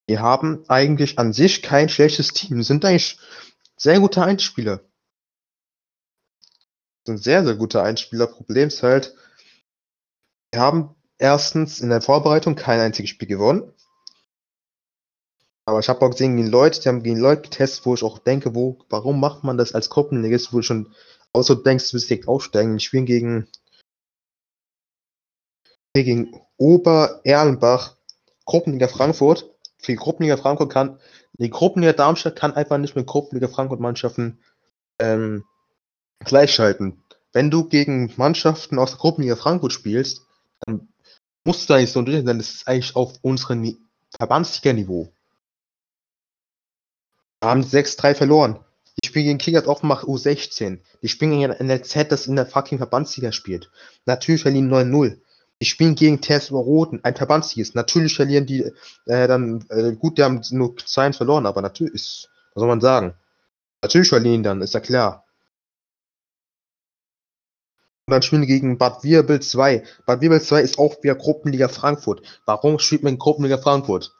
Die 0.08 0.18
haben 0.18 0.64
eigentlich 0.68 1.18
an 1.18 1.32
sich 1.32 1.62
kein 1.62 1.88
schlechtes 1.88 2.28
Team. 2.28 2.62
Sind 2.62 2.84
eigentlich 2.84 3.18
sehr 3.76 4.00
gute 4.00 4.22
Einspieler. 4.22 4.80
Sind 7.06 7.22
sehr, 7.22 7.44
sehr 7.44 7.56
gute 7.56 7.82
Einspieler. 7.82 8.26
Problem 8.26 8.68
ist 8.68 8.82
halt, 8.82 9.14
wir 10.52 10.60
haben 10.60 10.94
erstens 11.18 11.80
in 11.80 11.88
der 11.88 12.02
Vorbereitung 12.02 12.56
kein 12.56 12.80
einziges 12.80 13.10
Spiel 13.10 13.28
gewonnen. 13.28 13.72
Aber 15.64 15.78
ich 15.78 15.88
habe 15.88 16.04
auch 16.04 16.10
gesehen, 16.10 16.36
gegen 16.36 16.48
Leute, 16.48 16.80
die 16.80 16.88
haben 16.88 17.02
gegen 17.02 17.20
Leute 17.20 17.42
getestet, 17.42 17.86
wo 17.86 17.94
ich 17.94 18.02
auch 18.02 18.18
denke, 18.18 18.54
wo, 18.54 18.78
warum 18.88 19.20
macht 19.20 19.44
man 19.44 19.56
das 19.56 19.74
als 19.74 19.90
Gruppenligist, 19.90 20.52
wo 20.52 20.58
du 20.58 20.62
schon 20.62 20.94
auch 21.32 21.42
so 21.42 21.54
denkst, 21.54 21.88
du 21.88 21.94
willst 21.94 22.10
direkt 22.10 22.28
aufsteigen. 22.28 22.76
Die 22.76 22.84
spielen 22.84 23.06
gegen, 23.06 23.48
gegen 25.94 26.40
Ober-Erlenbach, 26.56 27.96
Gruppenliga 28.44 28.88
Frankfurt. 28.88 29.48
Die 29.86 29.96
Gruppenliga 29.96 30.36
Frankfurt 30.36 30.72
kann, 30.72 30.98
die 31.34 31.50
Gruppenliga 31.50 31.92
Darmstadt 31.92 32.36
kann 32.36 32.54
einfach 32.54 32.78
nicht 32.78 32.96
mit 32.96 33.06
Gruppenliga 33.06 33.48
Frankfurt-Mannschaften 33.48 34.40
ähm, 34.98 35.44
gleichschalten. 36.20 37.02
Wenn 37.32 37.50
du 37.50 37.68
gegen 37.68 38.12
Mannschaften 38.16 38.78
aus 38.78 38.90
der 38.90 38.98
Gruppenliga 38.98 39.36
Frankfurt 39.36 39.72
spielst, 39.72 40.22
dann 40.66 40.88
musst 41.44 41.70
du 41.70 41.74
eigentlich 41.74 41.92
so 41.92 42.02
drin 42.02 42.26
sein, 42.26 42.38
das 42.38 42.50
ist 42.50 42.68
eigentlich 42.68 42.94
auf 42.94 43.14
unserem 43.22 43.76
Verbandsliga-Niveau 44.18 45.12
haben 47.42 47.62
6-3 47.62 48.14
verloren. 48.14 48.58
Die 49.02 49.08
spielen 49.08 49.24
gegen 49.26 49.38
Kickers 49.38 49.66
Offenbach 49.66 50.04
U16. 50.04 50.78
Die 51.02 51.08
spielen 51.08 51.32
gegen 51.32 51.66
NLZ, 51.66 52.10
das 52.10 52.26
in 52.26 52.36
der 52.36 52.46
fucking 52.46 52.78
Verbandsliga 52.78 53.32
spielt. 53.32 53.70
Natürlich 54.06 54.42
verlieren 54.42 54.72
9-0. 54.72 55.18
Die 55.60 55.66
spielen 55.66 55.94
gegen 55.94 56.20
TS 56.20 56.50
Roten, 56.50 57.00
ein 57.02 57.14
Verbandsliges. 57.14 57.74
Natürlich 57.74 58.16
verlieren 58.16 58.46
die 58.46 58.62
äh, 59.06 59.28
dann, 59.28 59.64
äh, 59.70 59.92
gut, 59.92 60.18
die 60.18 60.22
haben 60.22 60.42
nur 60.50 60.76
2 60.76 61.12
verloren, 61.12 61.46
aber 61.46 61.62
natürlich, 61.62 62.28
was 62.54 62.60
soll 62.60 62.68
man 62.68 62.80
sagen? 62.80 63.14
Natürlich 63.80 64.08
verlieren 64.08 64.42
dann, 64.42 64.60
ist 64.60 64.74
ja 64.74 64.80
klar. 64.80 65.24
Und 68.06 68.12
dann 68.12 68.22
spielen 68.22 68.42
die 68.42 68.48
gegen 68.48 68.76
Bad 68.76 69.04
Wirbel 69.04 69.40
2. 69.40 69.84
Bad 70.04 70.20
Wirbel 70.20 70.42
2 70.42 70.60
ist 70.60 70.78
auch 70.78 71.02
wieder 71.02 71.14
Gruppenliga 71.14 71.68
Frankfurt. 71.68 72.22
Warum 72.44 72.78
spielt 72.78 73.04
man 73.04 73.18
Gruppenliga 73.18 73.58
Frankfurt? 73.58 74.12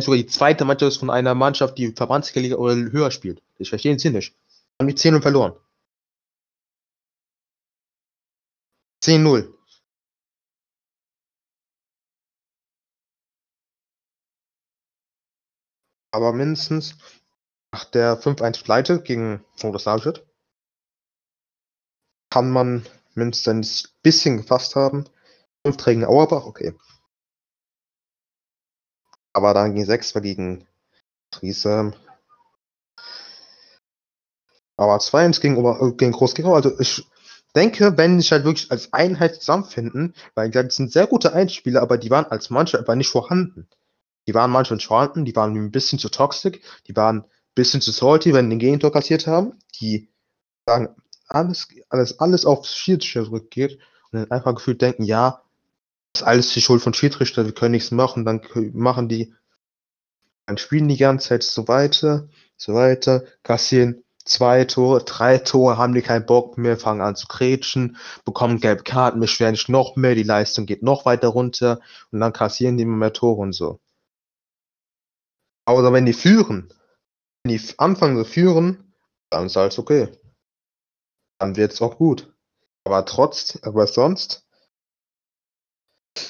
Sogar 0.00 0.16
die 0.16 0.26
zweite 0.26 0.64
Mannschaft 0.64 0.94
ist 0.94 0.98
von 0.98 1.10
einer 1.10 1.34
Mannschaft, 1.34 1.76
die 1.76 1.92
Verbandsliga 1.92 2.56
oder 2.56 2.74
höher 2.74 3.10
spielt. 3.10 3.42
Ich 3.58 3.68
verstehe 3.68 3.92
den 3.92 3.98
Sinn 3.98 4.14
nicht. 4.14 4.34
Haben 4.80 4.88
die 4.88 4.94
10 4.94 5.14
und 5.14 5.22
verloren. 5.22 5.54
10-0. 9.04 9.52
Aber 16.12 16.32
mindestens 16.32 16.96
nach 17.72 17.84
der 17.86 18.20
5-1 18.20 18.64
Pleite 18.64 19.02
gegen 19.02 19.44
Norderslaget 19.62 20.24
kann 22.30 22.50
man 22.50 22.86
mindestens 23.14 23.84
ein 23.86 23.92
bisschen 24.02 24.36
gefasst 24.38 24.76
haben. 24.76 25.04
Fünf 25.64 25.76
Trägen 25.76 26.04
Auerbach, 26.04 26.44
okay. 26.44 26.74
Aber 29.32 29.54
dann 29.54 29.74
ging 29.74 29.84
6 29.84 30.14
war 30.14 30.22
gegen 30.22 30.66
Triese. 31.30 31.94
Aber 34.76 34.98
2-1 34.98 35.40
gegen, 35.40 35.64
äh, 35.64 35.92
gegen 35.96 36.12
Groß-Gerau. 36.12 36.54
Also 36.54 36.78
ich 36.78 37.06
denke, 37.54 37.96
wenn 37.96 38.20
sich 38.20 38.32
halt 38.32 38.44
wirklich 38.44 38.70
als 38.70 38.92
Einheit 38.92 39.36
zusammenfinden, 39.36 40.14
weil 40.34 40.50
das 40.50 40.76
sind 40.76 40.92
sehr 40.92 41.06
gute 41.06 41.32
Einspieler, 41.32 41.82
aber 41.82 41.98
die 41.98 42.10
waren 42.10 42.26
als 42.26 42.50
Mannschaft 42.50 42.80
einfach 42.80 42.94
nicht 42.94 43.10
vorhanden. 43.10 43.68
Die 44.26 44.34
waren 44.34 44.50
manchmal 44.50 44.76
nicht 44.76 44.86
vorhanden, 44.86 45.24
die 45.24 45.34
waren 45.34 45.54
ein 45.54 45.70
bisschen 45.72 45.98
zu 45.98 46.08
toxisch, 46.08 46.60
die 46.86 46.96
waren 46.96 47.18
ein 47.18 47.24
bisschen 47.54 47.80
zu 47.80 47.90
salty, 47.90 48.32
wenn 48.32 48.48
die 48.48 48.56
den 48.56 48.60
Gegentor 48.60 48.92
kassiert 48.92 49.26
haben. 49.26 49.58
Die 49.80 50.08
sagen, 50.66 50.94
alles, 51.26 51.68
alles, 51.88 52.18
alles 52.20 52.46
auf 52.46 52.66
Schiedsrichter 52.66 53.24
zurückgeht 53.24 53.78
und 54.10 54.20
dann 54.20 54.30
einfach 54.30 54.54
gefühlt 54.54 54.80
denken, 54.80 55.02
ja, 55.02 55.42
ist 56.14 56.22
alles 56.22 56.52
die 56.52 56.60
Schuld 56.60 56.82
von 56.82 56.94
Schiedsrichter, 56.94 57.44
wir 57.44 57.54
können 57.54 57.72
nichts 57.72 57.90
machen, 57.90 58.24
dann 58.24 58.42
machen 58.72 59.08
die, 59.08 59.34
dann 60.46 60.58
spielen 60.58 60.88
die 60.88 60.96
ganze 60.96 61.28
Zeit 61.28 61.42
so 61.42 61.68
weiter, 61.68 62.28
so 62.56 62.74
weiter, 62.74 63.24
kassieren 63.42 64.04
zwei 64.24 64.64
Tore, 64.64 65.04
drei 65.04 65.38
Tore, 65.38 65.78
haben 65.78 65.94
die 65.94 66.02
keinen 66.02 66.26
Bock 66.26 66.58
mehr, 66.58 66.76
fangen 66.78 67.00
an 67.00 67.16
zu 67.16 67.26
kretschen, 67.26 67.96
bekommen 68.24 68.60
gelbe 68.60 68.82
Karten, 68.82 69.20
beschweren 69.20 69.54
sich 69.54 69.68
noch 69.68 69.96
mehr, 69.96 70.14
die 70.14 70.22
Leistung 70.22 70.66
geht 70.66 70.82
noch 70.82 71.04
weiter 71.06 71.28
runter 71.28 71.80
und 72.10 72.20
dann 72.20 72.32
kassieren 72.32 72.76
die 72.76 72.84
immer 72.84 72.96
mehr 72.96 73.12
Tore 73.12 73.40
und 73.40 73.52
so. 73.52 73.80
Aber 75.64 75.92
wenn 75.92 76.06
die 76.06 76.12
führen, 76.12 76.72
wenn 77.42 77.56
die 77.56 77.78
anfangen 77.78 78.22
zu 78.22 78.24
führen, 78.24 78.94
dann 79.30 79.46
ist 79.46 79.56
alles 79.56 79.78
okay. 79.78 80.08
Dann 81.38 81.56
wird 81.56 81.72
es 81.72 81.80
auch 81.80 81.96
gut. 81.96 82.32
Aber 82.84 83.04
trotz, 83.04 83.58
aber 83.62 83.86
sonst 83.86 84.46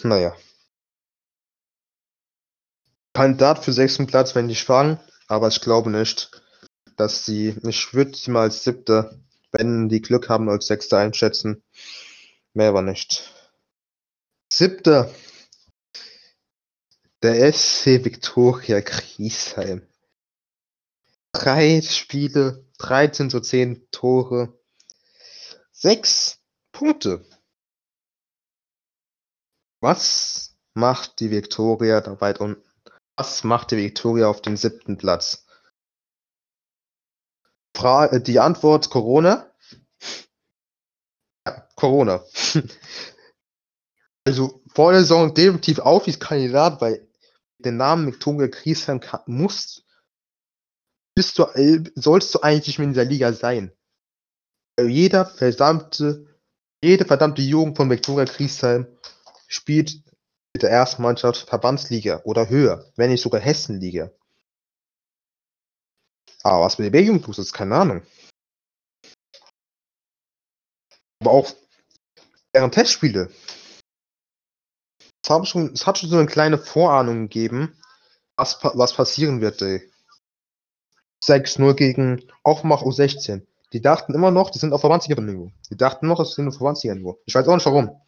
naja. 0.03 0.37
Kandidat 3.15 3.65
für 3.65 3.73
sechsten 3.73 4.07
Platz, 4.07 4.35
wenn 4.35 4.49
die 4.49 4.55
fangen, 4.55 4.99
aber 5.29 5.49
ich 5.49 5.61
glaube 5.61 5.91
nicht, 5.91 6.43
dass 6.97 7.25
sie, 7.25 7.57
ich 7.63 7.95
würde 7.95 8.17
sie 8.17 8.31
mal 8.31 8.43
als 8.43 8.65
siebte, 8.65 9.21
wenn 9.51 9.89
die 9.89 10.01
Glück 10.01 10.29
haben, 10.29 10.49
als 10.49 10.67
sechste 10.67 10.97
einschätzen. 10.97 11.63
Mehr 12.55 12.71
aber 12.71 12.83
nicht. 12.83 13.31
Siebter. 14.53 15.13
Der 17.23 17.53
SC 17.53 18.05
Viktoria 18.05 18.81
Griesheim. 18.81 19.87
Drei 21.33 21.81
Spiele, 21.81 22.67
13 22.79 23.31
zu 23.31 23.41
10 23.41 23.89
Tore, 23.91 24.59
sechs 25.71 26.41
Punkte. 26.73 27.25
Was 29.83 30.57
macht 30.75 31.19
die 31.19 31.33
Viktoria 31.33 32.01
da 32.01 32.21
weit 32.21 32.39
unten? 32.39 32.63
Was 33.17 33.43
macht 33.43 33.73
die 33.73 33.77
Viktoria 33.77 34.29
auf 34.29 34.41
dem 34.41 34.57
siebten 34.57 34.97
Platz? 34.97 35.45
Fra 37.77 38.07
äh, 38.07 38.23
die 38.23 38.39
Antwort 38.39 38.91
Corona? 38.91 39.53
Ja, 41.45 41.69
Corona. 41.75 42.25
also 44.25 44.63
vor 44.73 44.93
der 44.93 45.01
Saison 45.01 45.35
definitiv 45.35 45.81
auf 45.81 46.07
als 46.07 46.21
Kandidat, 46.21 46.81
weil 46.81 47.09
den 47.59 47.77
Namen 47.77 48.07
Viktoria 48.07 48.47
Griesheim 48.47 49.01
musst, 49.27 49.85
bist 51.17 51.39
du, 51.39 51.47
sollst 51.97 52.33
du 52.35 52.41
eigentlich 52.41 52.79
in 52.79 52.91
dieser 52.91 53.05
Liga 53.05 53.33
sein. 53.33 53.73
Jeder 54.81 55.27
verdammte, 55.27 56.39
jede 56.83 57.05
verdammte 57.05 57.43
Jugend 57.43 57.77
von 57.77 57.91
Viktoria 57.91 58.27
Griesheim 58.27 58.87
spielt 59.53 60.03
mit 60.55 60.63
der 60.63 60.71
ersten 60.71 61.03
Mannschaft 61.03 61.49
Verbandsliga 61.49 62.23
oder 62.25 62.49
höher, 62.49 62.91
wenn 62.97 63.11
nicht 63.11 63.23
sogar 63.23 63.41
Hessenliga. 63.41 64.11
Aber 66.43 66.65
was 66.65 66.79
mit 66.79 66.87
der 66.87 66.99
B-Jugend 66.99 67.25
tust, 67.25 67.39
ist 67.39 67.53
keine 67.53 67.77
Ahnung. 67.77 68.03
Aber 71.21 71.31
auch 71.31 71.51
deren 72.55 72.73
Testspiele. 72.73 73.31
Es 75.25 75.31
hat 75.31 75.47
schon, 75.47 75.73
es 75.73 75.87
hat 75.87 75.99
schon 75.99 76.11
so 76.11 76.17
eine 76.17 76.27
kleine 76.27 76.59
Vorahnung 76.59 77.29
gegeben, 77.29 77.79
was, 78.37 78.59
was 78.63 78.95
passieren 78.95 79.41
wird. 79.41 79.63
Ey. 79.63 79.89
6-0 81.25 81.75
gegen 81.75 82.33
Aufmach 82.43 82.83
U16. 82.83 83.47
Die 83.73 83.81
dachten 83.81 84.15
immer 84.15 84.33
noch, 84.33 84.51
die 84.51 84.59
sind 84.59 84.73
auf 84.73 84.81
Verbandsliga-Niveau. 84.81 85.53
Die 85.71 85.77
dachten 85.77 86.09
noch, 86.09 86.19
das 86.19 86.35
sind 86.35 86.49
auf 86.49 86.57
Verbandsliga-Niveau. 86.57 87.21
Ich 87.25 87.35
weiß 87.35 87.47
auch 87.47 87.55
nicht 87.55 87.67
warum. 87.67 88.03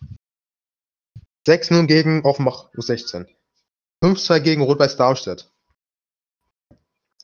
6-0 1.46 1.86
gegen 1.86 2.24
Aufmach 2.24 2.72
U16. 2.74 3.26
5-2 4.02 4.40
gegen 4.40 4.62
Rot-Weiß 4.62 4.96
Darmstadt. 4.96 5.50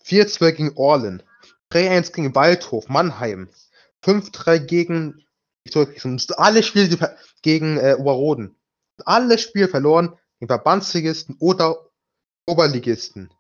4-2 0.05 0.53
gegen 0.53 0.73
Orlen. 0.77 1.23
3-1 1.73 2.13
gegen 2.13 2.35
Waldhof, 2.35 2.89
Mannheim. 2.89 3.49
5-3 4.05 4.59
gegen 4.61 5.25
alle 6.37 6.63
Spiele 6.63 7.17
gegen 7.43 7.77
äh, 7.77 7.97
Oberroden. 7.99 8.57
Alle 9.05 9.39
Spiele 9.39 9.69
verloren 9.69 10.19
gegen 10.39 10.49
Verbandsligisten 10.49 11.37
oder 11.39 11.91
Oberligisten. 12.47 13.33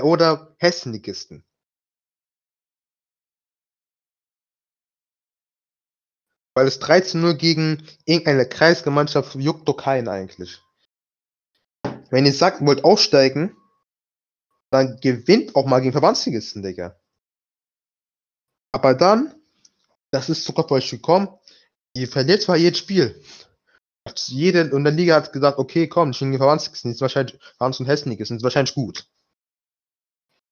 Oder 0.00 0.54
Hessenligisten. 0.58 1.44
Weil 6.54 6.66
es 6.66 6.80
13-0 6.80 7.34
gegen 7.34 7.86
irgendeine 8.04 8.46
Kreisgemeinschaft 8.46 9.34
juckt 9.36 9.68
doch 9.68 9.76
keinen 9.76 10.08
eigentlich. 10.08 10.60
Wenn 12.10 12.26
ihr 12.26 12.32
sagt, 12.32 12.64
wollt 12.64 12.84
aufsteigen, 12.84 13.56
dann 14.70 14.98
gewinnt 15.00 15.54
auch 15.54 15.66
mal 15.66 15.80
gegen 15.80 15.92
Verbandsligisten, 15.92 16.62
Digga. 16.62 16.96
Aber 18.72 18.94
dann, 18.94 19.34
das 20.10 20.28
ist 20.28 20.44
sogar 20.44 20.66
bei 20.66 20.76
euch 20.76 20.90
gekommen, 20.90 21.28
ihr 21.94 22.08
verliert 22.08 22.42
zwar 22.42 22.56
jedes 22.56 22.78
Spiel. 22.78 23.22
Jede 24.26 24.62
in 24.62 24.84
der 24.84 24.92
Liga 24.92 25.16
hat 25.16 25.32
gesagt, 25.32 25.58
okay, 25.58 25.86
komm, 25.86 26.10
ich 26.10 26.18
bin 26.18 26.30
gegen 26.30 26.40
Verbandsligisten, 26.40 26.90
ist 26.90 27.00
wahrscheinlich 27.00 27.38
Verbands- 27.58 27.80
und 27.80 27.86
Hessenligisten, 27.86 28.36
ist 28.36 28.42
wahrscheinlich 28.42 28.74
gut. 28.74 29.06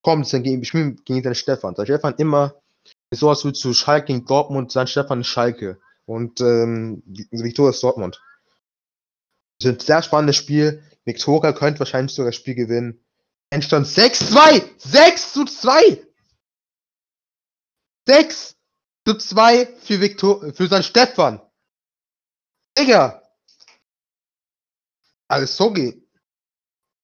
Kommt, 0.01 0.31
dann 0.31 0.43
gegen, 0.43 0.61
ich 0.61 0.71
gegen 0.71 1.23
den 1.23 1.35
Stefan. 1.35 1.75
Der 1.75 1.85
Stefan 1.85 2.15
immer 2.15 2.55
sowas 3.11 3.43
wie 3.43 3.53
zu 3.53 3.73
Schalke 3.73 4.07
gegen 4.07 4.25
Dortmund, 4.25 4.71
sein 4.71 4.87
Stefan 4.87 5.21
ist 5.21 5.27
Schalke. 5.27 5.79
Und 6.09 6.41
ähm, 6.41 7.03
Viktoria 7.05 7.69
ist 7.69 7.83
Dortmund. 7.83 8.19
Das 9.59 9.69
ist 9.69 9.81
ein 9.81 9.85
sehr 9.85 10.01
spannendes 10.01 10.37
Spiel. 10.37 10.83
Viktoria 11.05 11.53
könnte 11.53 11.77
wahrscheinlich 11.77 12.15
sogar 12.15 12.31
das 12.31 12.35
Spiel 12.35 12.55
gewinnen. 12.55 13.05
Endstand 13.51 13.85
6-2! 13.85 14.63
6 14.79 15.33
zu 15.33 15.45
2! 15.45 16.03
6 18.07 18.55
zu 19.05 19.17
2 19.19 19.67
für 19.83 20.01
Viktor 20.01 20.51
für 20.51 20.67
sein 20.67 20.81
Stefan. 20.81 21.41
Digga! 22.75 23.21
Also. 25.27 25.75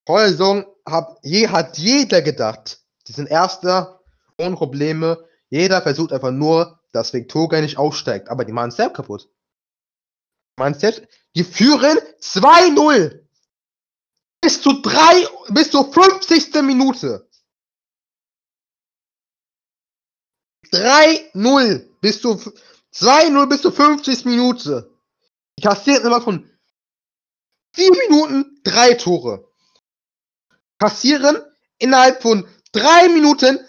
Vor 0.08 0.20
der 0.20 0.30
Saison 0.30 0.66
hab, 0.84 1.20
je, 1.22 1.48
hat 1.50 1.78
jeder 1.78 2.24
gedacht, 2.24 2.82
die 3.08 3.12
sind 3.12 3.30
Erster, 3.30 4.02
ohne 4.40 4.56
Probleme. 4.56 5.30
Jeder 5.52 5.84
versucht 5.84 6.12
einfach 6.12 6.32
nur, 6.32 6.80
dass 6.96 7.14
Viktoria 7.14 7.62
nicht 7.62 7.78
aufsteigt. 7.78 8.30
Aber 8.30 8.46
die 8.46 8.54
machen 8.54 8.70
es 8.70 8.78
selbst 8.78 8.96
kaputt. 8.96 9.30
Die 10.58 10.74
selbst. 10.80 11.04
Die 11.36 11.44
führen 11.44 11.98
2-0. 12.22 13.22
Bis 14.42 14.62
zu 14.62 14.82
3, 14.82 15.28
bis 15.50 15.72
zur 15.72 15.92
50. 15.92 16.54
Minute. 16.62 17.30
3-0 20.72 21.90
bis 22.02 22.22
zu 22.22 22.40
2-0 22.94 23.50
bis 23.50 23.62
zur 23.62 23.74
50. 23.74 24.26
Minute. 24.26 24.92
Die 25.58 25.64
kassierten 25.64 26.08
immer 26.08 26.22
von 26.22 26.50
4 27.74 27.92
Minuten 27.92 28.62
3 28.64 28.94
Tore. 28.96 29.52
Kassieren 30.80 31.38
innerhalb 31.78 32.22
von 32.22 32.48
3 32.72 33.10
Minuten 33.10 33.60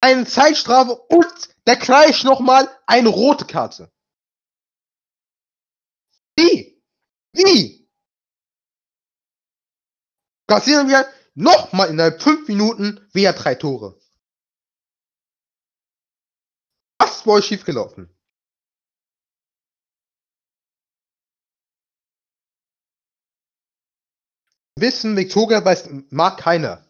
eine 0.00 0.26
Zeitstrafe 0.26 0.94
und 0.94 1.55
der 1.66 1.76
gleich 1.76 2.24
nochmal 2.24 2.68
eine 2.86 3.08
rote 3.08 3.44
Karte. 3.44 3.92
Wie? 6.38 6.82
Wie? 7.32 7.88
Kassieren 10.48 10.88
wir 10.88 11.06
nochmal 11.34 11.90
innerhalb 11.90 12.22
5 12.22 12.48
Minuten 12.48 13.08
wieder 13.12 13.32
drei 13.32 13.54
Tore. 13.54 13.98
Was 16.98 17.24
bei 17.24 17.32
euch 17.32 17.46
schiefgelaufen? 17.46 18.12
Wissen, 24.78 25.16
Victoria 25.16 25.64
weiß, 25.64 25.88
mag 26.10 26.38
keiner. 26.38 26.84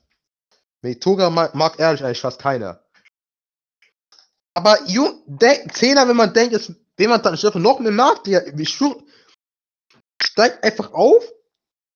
Victoria 0.83 1.31
mag, 1.31 1.55
mag 1.55 1.79
ehrlich 1.79 2.05
eigentlich 2.05 2.21
fast 2.21 2.41
keiner. 2.41 2.86
Aber 4.57 4.79
Jung, 4.87 5.23
der 5.27 5.69
Zehner, 5.69 6.09
wenn 6.09 6.17
man 6.17 6.33
denkt, 6.33 6.55
ist, 6.55 6.73
wenn 6.97 7.11
man 7.11 7.21
dann 7.21 7.39
noch 7.57 7.79
eine 7.79 7.91
Markt, 7.91 8.27
der 8.27 8.43
steigt 10.23 10.65
einfach 10.65 10.95
auf 10.95 11.23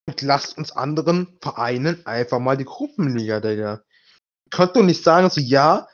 und 0.07 0.21
lasst 0.21 0.59
uns 0.59 0.71
anderen 0.71 1.39
Vereinen 1.41 2.05
einfach 2.05 2.39
mal 2.39 2.59
die 2.59 2.67
Gruppenliga, 2.67 3.41
Digga. 3.41 3.83
Könnt 4.51 4.77
doch 4.77 4.83
nicht 4.83 5.03
sagen, 5.03 5.31
so, 5.31 5.41
ja, 5.41 5.89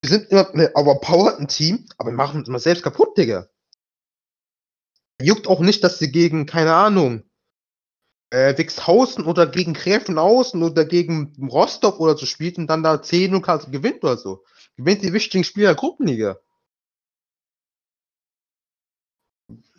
wir 0.00 0.10
sind 0.10 0.30
immer 0.30 0.48
ein 0.54 0.68
overpowered 0.74 1.48
Team, 1.48 1.88
aber 1.98 2.10
wir 2.10 2.16
machen 2.16 2.38
uns 2.38 2.48
immer 2.48 2.60
selbst 2.60 2.84
kaputt, 2.84 3.18
Digga. 3.18 3.48
Juckt 5.20 5.48
auch 5.48 5.58
nicht, 5.58 5.82
dass 5.82 5.98
sie 5.98 6.12
gegen, 6.12 6.46
keine 6.46 6.74
Ahnung, 6.74 7.24
äh, 8.30 8.56
Wixhausen 8.56 9.24
oder 9.24 9.48
gegen 9.48 9.74
Gräfenhausen 9.74 10.62
oder 10.62 10.84
gegen 10.84 11.34
Rostock 11.50 11.98
oder 11.98 12.16
so 12.16 12.26
spielt 12.26 12.58
und 12.58 12.68
dann 12.68 12.84
da 12.84 13.02
10 13.02 13.32
0 13.32 13.40
gewinnt 13.72 14.04
oder 14.04 14.16
so. 14.16 14.44
Gewinnt 14.82 15.02
die 15.02 15.12
wichtigen 15.12 15.44
Spiele 15.44 15.66
der 15.66 15.76
Gruppenliga. 15.76 16.40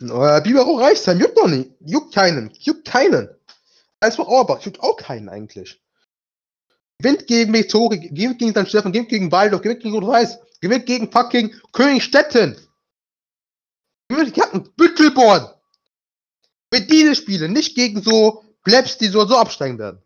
Äh, 0.00 0.40
Bibero 0.40 0.78
Reichsheim 0.78 1.20
juckt 1.20 1.36
doch 1.36 1.46
nicht. 1.46 1.72
Juckt 1.80 2.14
keinen. 2.14 2.50
Juckt 2.60 2.86
keinen. 2.86 3.28
Als 4.00 4.16
vor 4.16 4.28
Auerbach 4.28 4.62
juckt 4.62 4.80
auch 4.80 4.96
keinen 4.96 5.28
eigentlich. 5.28 5.78
Gewinnt 6.98 7.26
gegen 7.26 7.50
Metore, 7.50 7.98
gewinnt 7.98 8.38
gegen 8.38 8.52
St. 8.52 8.68
Stefan, 8.68 8.92
gewinnt 8.92 9.10
gegen 9.10 9.30
Waldorf, 9.30 9.60
gewinnt 9.60 9.82
gegen 9.82 9.94
Rot-Weiß, 9.94 10.38
gewinnt 10.60 10.86
gegen 10.86 11.12
fucking 11.12 11.54
Königstetten. 11.72 12.56
Gewinnt 14.08 14.32
gegen 14.32 14.72
Büttelborn. 14.74 15.52
Mit 16.72 16.90
diese 16.90 17.14
Spiele, 17.14 17.50
nicht 17.50 17.74
gegen 17.74 18.00
so 18.02 18.42
Plebs, 18.62 18.96
die 18.96 19.08
so, 19.08 19.26
so 19.26 19.36
absteigen 19.36 19.78
werden. 19.78 20.02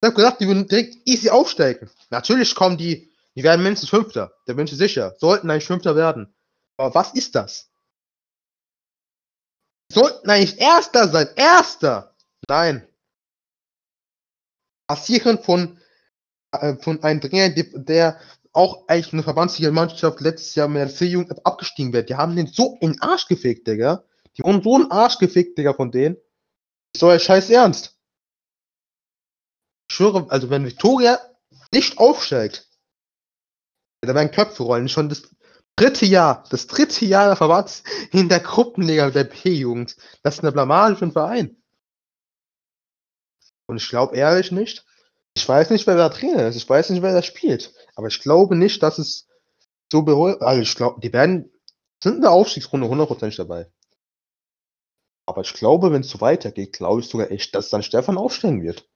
Ich 0.00 0.06
hab 0.06 0.14
gedacht, 0.14 0.40
die 0.40 0.46
würden 0.46 0.68
direkt 0.68 0.96
easy 1.06 1.28
aufsteigen. 1.28 1.90
Natürlich 2.10 2.54
kommen 2.54 2.78
die, 2.78 3.07
die 3.38 3.44
werden 3.44 3.62
mindestens 3.62 3.90
Fünfter. 3.90 4.32
Bin 4.46 4.66
ich 4.66 4.72
sicher. 4.72 5.14
Sollten 5.18 5.48
eigentlich 5.48 5.64
Fünfter 5.64 5.94
werden. 5.94 6.34
Aber 6.76 6.92
was 6.96 7.14
ist 7.14 7.36
das? 7.36 7.70
Sollten 9.92 10.28
eigentlich 10.28 10.60
Erster 10.60 11.06
sein. 11.06 11.28
Erster! 11.36 12.16
Nein. 12.48 12.84
Passieren 14.88 15.38
von, 15.38 15.80
äh, 16.50 16.74
von 16.78 17.00
einem 17.04 17.20
Trainer, 17.20 17.50
der 17.54 18.20
auch 18.52 18.88
eigentlich 18.88 19.12
eine 19.12 19.22
verbandsliche 19.22 19.70
Mannschaft 19.70 20.20
letztes 20.20 20.56
Jahr 20.56 20.66
mit 20.66 20.82
der 20.82 20.88
C-Jugend 20.88 21.46
abgestiegen 21.46 21.92
wird. 21.92 22.08
Die 22.08 22.16
haben 22.16 22.34
den 22.34 22.48
so 22.48 22.76
in 22.80 22.94
den 22.94 23.02
Arsch 23.02 23.28
gefickt, 23.28 23.68
Digga. 23.68 24.02
Die 24.36 24.42
wurden 24.42 24.64
so 24.64 24.74
einen 24.74 24.90
Arsch 24.90 25.18
gefickt, 25.18 25.56
Digga, 25.56 25.74
von 25.74 25.92
denen. 25.92 26.16
Ist 26.92 27.04
euer 27.04 27.20
Scheiß 27.20 27.50
ernst? 27.50 27.96
Ich 29.88 29.94
schwöre, 29.94 30.28
also 30.28 30.50
wenn 30.50 30.66
Victoria 30.66 31.20
nicht 31.70 31.98
aufsteigt, 31.98 32.67
da 34.00 34.14
werden 34.14 34.30
Köpfe 34.30 34.62
rollen. 34.62 34.88
Schon 34.88 35.08
das 35.08 35.22
dritte 35.76 36.06
Jahr, 36.06 36.44
das 36.50 36.66
dritte 36.66 37.04
Jahr 37.04 37.26
der 37.26 37.36
Verbands 37.36 37.82
in 38.12 38.28
der 38.28 38.40
Gruppenliga 38.40 39.10
der 39.10 39.24
P-Jugend. 39.24 39.96
Das 40.22 40.36
ist 40.36 40.40
eine 40.40 40.52
Blamage 40.52 40.96
für 40.96 41.06
den 41.06 41.12
Verein. 41.12 41.62
Und 43.66 43.76
ich 43.76 43.88
glaube 43.88 44.16
ehrlich 44.16 44.50
nicht, 44.50 44.84
ich 45.34 45.48
weiß 45.48 45.70
nicht, 45.70 45.86
wer 45.86 45.96
da 45.96 46.08
Trainer 46.08 46.48
ist, 46.48 46.56
ich 46.56 46.68
weiß 46.68 46.90
nicht, 46.90 47.02
wer 47.02 47.12
da 47.12 47.22
spielt, 47.22 47.72
aber 47.94 48.08
ich 48.08 48.20
glaube 48.20 48.56
nicht, 48.56 48.82
dass 48.82 48.98
es 48.98 49.28
so 49.92 50.02
beholt. 50.02 50.40
Also 50.42 50.62
ich 50.62 50.74
glaube, 50.74 51.00
die 51.00 51.12
werden, 51.12 51.52
sind 52.02 52.16
in 52.16 52.22
der 52.22 52.30
Aufstiegsrunde 52.30 52.88
hundertprozentig 52.88 53.36
dabei. 53.36 53.70
Aber 55.26 55.42
ich 55.42 55.52
glaube, 55.52 55.92
wenn 55.92 56.00
es 56.00 56.08
so 56.08 56.20
weitergeht, 56.22 56.72
glaube 56.72 57.00
ich 57.00 57.08
sogar 57.08 57.30
echt, 57.30 57.54
dass 57.54 57.68
dann 57.68 57.82
Stefan 57.82 58.16
aufstellen 58.16 58.62
wird. 58.62 58.88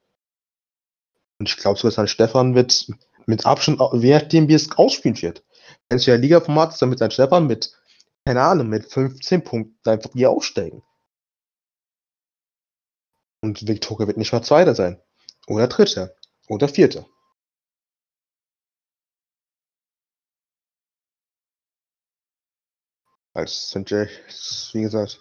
Und 1.38 1.48
ich 1.48 1.58
glaube 1.58 1.78
sogar, 1.78 1.90
dass 1.90 1.96
dann 1.96 2.08
Stefan 2.08 2.54
wird 2.54 2.86
mit 3.26 3.46
Abstand, 3.46 3.80
währenddem 3.80 4.48
wie 4.48 4.54
es 4.54 4.70
ausspielen 4.72 5.20
wird. 5.22 5.44
Wenn 5.88 5.98
es 5.98 6.06
ja 6.06 6.14
Liga-Format 6.16 6.72
ist, 6.72 6.82
dann 6.82 6.90
mit 6.90 7.00
dann 7.00 7.10
Stefan 7.10 7.46
mit, 7.46 7.72
keine 8.24 8.42
Ahnung, 8.42 8.68
mit 8.68 8.86
15 8.90 9.44
Punkten 9.44 9.88
einfach 9.88 10.10
hier 10.12 10.30
aufsteigen. 10.30 10.82
Und 13.42 13.66
Viktoria 13.66 14.06
wird 14.06 14.18
nicht 14.18 14.32
mal 14.32 14.42
Zweiter 14.42 14.74
sein. 14.74 15.00
Oder 15.46 15.68
Dritter. 15.68 16.14
Oder 16.48 16.68
Vierter. 16.68 17.06
Als 23.34 23.70
sind 23.70 23.90
wie 23.90 24.82
gesagt, 24.82 25.18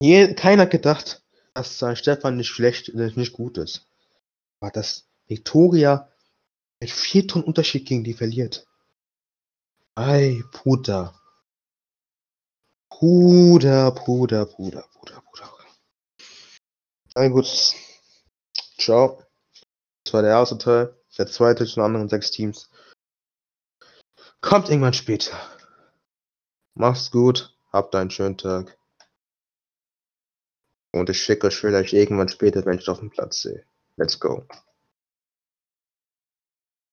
je, 0.00 0.34
keiner 0.34 0.66
gedacht, 0.66 1.24
dass 1.54 1.76
St. 1.76 1.96
Stefan 1.96 2.36
nicht 2.36 2.48
schlecht, 2.48 2.94
nicht 2.94 3.32
gut 3.32 3.56
ist. 3.58 3.88
Aber 4.60 4.70
dass 4.70 5.07
Viktoria 5.28 6.10
mit 6.80 6.90
vier 6.90 7.26
Tonnen 7.26 7.44
Unterschied 7.44 7.86
gegen 7.86 8.04
die 8.04 8.14
verliert. 8.14 8.66
Ei, 9.94 10.42
Bruder. 10.52 11.14
Bruder, 12.88 13.92
Bruder, 13.92 14.46
Bruder, 14.46 14.88
Bruder, 14.92 15.20
Bruder. 15.20 15.52
Na 17.14 17.28
gut. 17.28 17.74
Ciao. 18.78 19.22
Das 20.04 20.14
war 20.14 20.22
der 20.22 20.30
erste 20.30 20.56
Teil. 20.56 20.94
Der 21.16 21.26
zweite 21.26 21.66
zu 21.66 21.82
anderen 21.82 22.08
sechs 22.08 22.30
Teams. 22.30 22.70
Kommt 24.40 24.68
irgendwann 24.68 24.94
später. 24.94 25.36
Macht's 26.74 27.10
gut. 27.10 27.56
Habt 27.72 27.94
einen 27.94 28.10
schönen 28.10 28.38
Tag. 28.38 28.78
Und 30.92 31.10
ich 31.10 31.20
schicke 31.20 31.48
euch 31.48 31.56
vielleicht 31.56 31.92
irgendwann 31.92 32.28
später, 32.28 32.64
wenn 32.64 32.78
ich 32.78 32.88
auf 32.88 33.00
dem 33.00 33.10
Platz 33.10 33.42
sehe. 33.42 33.64
Let's 33.96 34.18
go. 34.20 34.46